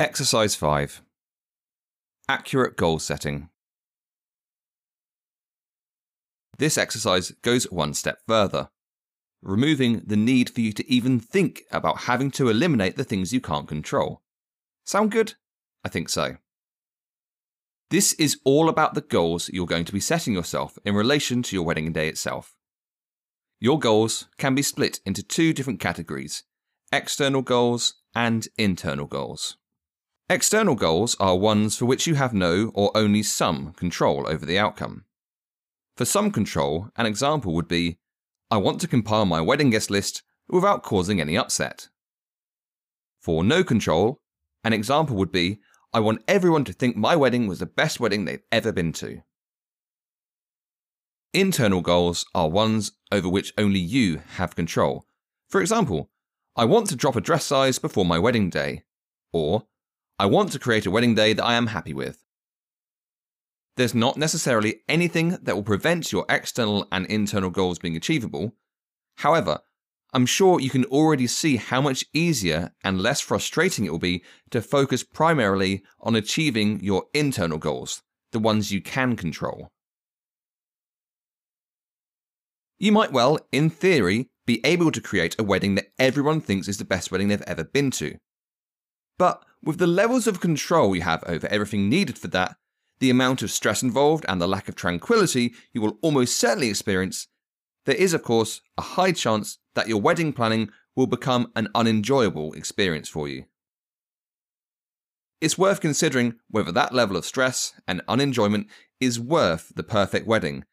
[0.00, 1.02] Exercise 5
[2.28, 3.48] Accurate Goal Setting.
[6.58, 8.70] This exercise goes one step further,
[9.40, 13.40] removing the need for you to even think about having to eliminate the things you
[13.40, 14.20] can't control.
[14.84, 15.34] Sound good?
[15.84, 16.38] I think so.
[17.88, 21.54] This is all about the goals you're going to be setting yourself in relation to
[21.54, 22.56] your wedding day itself.
[23.60, 26.42] Your goals can be split into two different categories
[26.92, 29.56] external goals and internal goals.
[30.30, 34.58] External goals are ones for which you have no or only some control over the
[34.58, 35.04] outcome.
[35.98, 37.98] For some control, an example would be
[38.50, 41.88] I want to compile my wedding guest list without causing any upset.
[43.20, 44.22] For no control,
[44.64, 45.60] an example would be
[45.92, 49.22] I want everyone to think my wedding was the best wedding they've ever been to.
[51.34, 55.06] Internal goals are ones over which only you have control.
[55.50, 56.10] For example,
[56.56, 58.84] I want to drop a dress size before my wedding day,
[59.32, 59.66] or
[60.18, 62.22] I want to create a wedding day that I am happy with.
[63.76, 68.54] There's not necessarily anything that will prevent your external and internal goals being achievable.
[69.16, 69.60] However,
[70.12, 74.22] I'm sure you can already see how much easier and less frustrating it will be
[74.50, 79.72] to focus primarily on achieving your internal goals, the ones you can control.
[82.78, 86.78] You might well, in theory, be able to create a wedding that everyone thinks is
[86.78, 88.16] the best wedding they've ever been to.
[89.18, 92.56] But with the levels of control you have over everything needed for that,
[93.00, 97.26] the amount of stress involved, and the lack of tranquility you will almost certainly experience,
[97.86, 102.52] there is, of course, a high chance that your wedding planning will become an unenjoyable
[102.52, 103.44] experience for you.
[105.40, 108.68] It's worth considering whether that level of stress and unenjoyment
[109.00, 110.64] is worth the perfect wedding,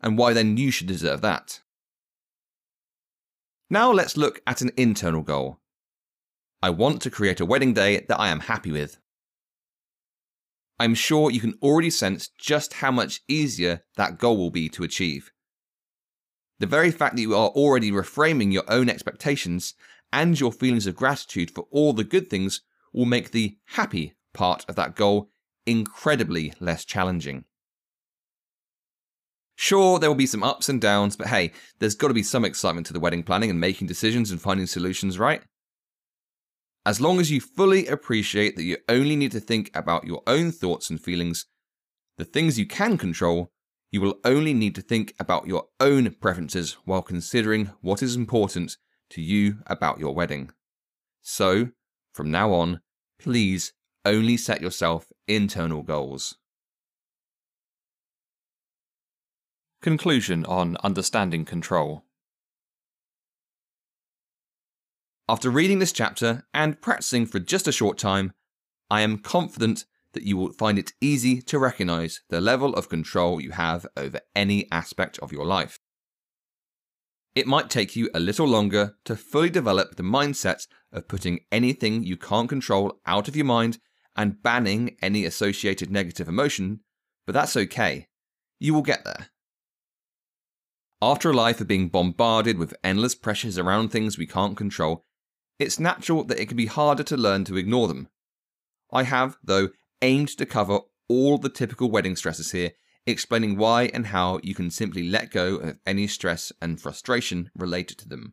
[0.00, 1.60] and why then you should deserve that.
[3.68, 5.59] Now let's look at an internal goal.
[6.62, 8.98] I want to create a wedding day that I am happy with.
[10.78, 14.84] I'm sure you can already sense just how much easier that goal will be to
[14.84, 15.30] achieve.
[16.58, 19.74] The very fact that you are already reframing your own expectations
[20.12, 22.60] and your feelings of gratitude for all the good things
[22.92, 25.30] will make the happy part of that goal
[25.64, 27.44] incredibly less challenging.
[29.56, 32.44] Sure, there will be some ups and downs, but hey, there's got to be some
[32.44, 35.42] excitement to the wedding planning and making decisions and finding solutions, right?
[36.86, 40.50] As long as you fully appreciate that you only need to think about your own
[40.50, 41.46] thoughts and feelings,
[42.16, 43.52] the things you can control,
[43.92, 48.78] you will only need to think about your own preferences while considering what is important
[49.10, 50.50] to you about your wedding.
[51.20, 51.68] So,
[52.14, 52.80] from now on,
[53.18, 53.74] please
[54.06, 56.38] only set yourself internal goals.
[59.82, 62.04] Conclusion on understanding control.
[65.30, 68.32] After reading this chapter and practicing for just a short time,
[68.90, 73.40] I am confident that you will find it easy to recognize the level of control
[73.40, 75.78] you have over any aspect of your life.
[77.36, 82.02] It might take you a little longer to fully develop the mindset of putting anything
[82.02, 83.78] you can't control out of your mind
[84.16, 86.80] and banning any associated negative emotion,
[87.24, 88.08] but that's okay.
[88.58, 89.28] You will get there.
[91.00, 95.04] After a life of being bombarded with endless pressures around things we can't control,
[95.60, 98.08] it's natural that it can be harder to learn to ignore them.
[98.90, 99.68] I have, though,
[100.02, 102.72] aimed to cover all the typical wedding stresses here,
[103.06, 107.98] explaining why and how you can simply let go of any stress and frustration related
[107.98, 108.32] to them,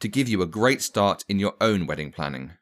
[0.00, 2.52] to give you a great start in your own wedding planning.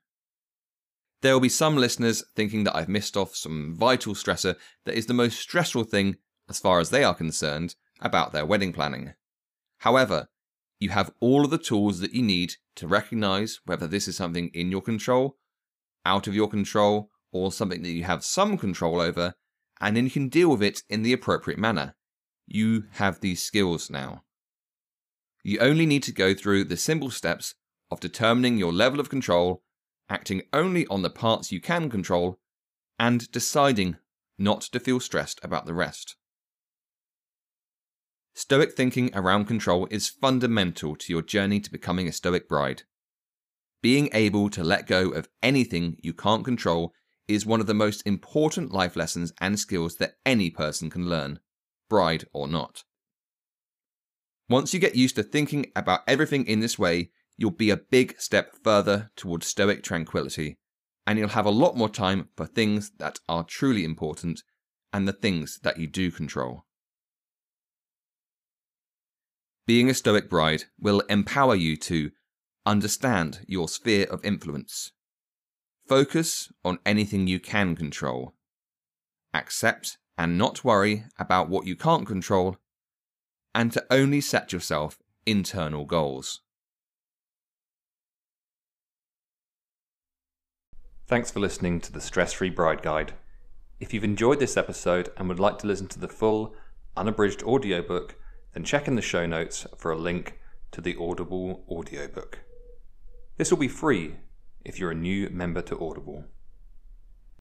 [1.22, 5.06] There will be some listeners thinking that I've missed off some vital stressor that is
[5.06, 6.16] the most stressful thing,
[6.49, 9.15] as far as they are concerned, about their wedding planning.
[9.78, 10.28] However,
[10.78, 14.48] you have all of the tools that you need to recognize whether this is something
[14.48, 15.37] in your control,
[16.04, 19.34] out of your control, or something that you have some control over,
[19.81, 21.94] and then you can deal with it in the appropriate manner.
[22.47, 24.25] You have these skills now.
[25.42, 27.54] You only need to go through the simple steps
[27.91, 29.62] of determining your level of control,
[30.09, 32.39] acting only on the parts you can control,
[32.98, 33.97] and deciding
[34.39, 36.16] not to feel stressed about the rest.
[38.38, 42.83] Stoic thinking around control is fundamental to your journey to becoming a Stoic bride.
[43.83, 46.92] Being able to let go of anything you can't control
[47.27, 51.41] is one of the most important life lessons and skills that any person can learn,
[51.88, 52.84] bride or not.
[54.50, 57.09] Once you get used to thinking about everything in this way,
[57.39, 60.59] you'll be a big step further towards Stoic tranquility,
[61.06, 64.42] and you'll have a lot more time for things that are truly important
[64.92, 66.66] and the things that you do control.
[69.66, 72.13] Being a Stoic bride will empower you to
[72.65, 74.92] understand your sphere of influence,
[75.89, 78.34] Focus on anything you can control.
[79.33, 82.57] Accept and not worry about what you can't control,
[83.54, 86.41] and to only set yourself internal goals.
[91.07, 93.13] Thanks for listening to the Stress Free Bride Guide.
[93.78, 96.57] If you've enjoyed this episode and would like to listen to the full,
[96.97, 98.16] unabridged audiobook,
[98.56, 100.38] then check in the show notes for a link
[100.70, 102.38] to the Audible audiobook.
[103.36, 104.16] This will be free
[104.64, 106.24] if you're a new member to Audible.